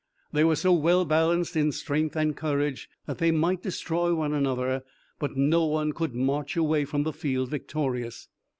They 0.33 0.43
were 0.43 0.55
so 0.55 0.73
well 0.73 1.05
balanced 1.05 1.55
in 1.55 1.71
strength 1.71 2.15
and 2.15 2.35
courage 2.35 2.89
that 3.05 3.19
they 3.19 3.29
might 3.29 3.61
destroy 3.61 4.15
one 4.15 4.33
another, 4.33 4.83
but 5.19 5.37
no 5.37 5.65
one 5.67 5.93
could 5.93 6.15
march 6.15 6.57
away 6.57 6.85
from 6.85 7.03
the 7.03 7.13
field 7.13 7.51
victorious. 7.51 8.27